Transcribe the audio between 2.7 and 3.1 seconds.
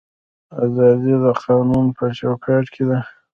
کې ده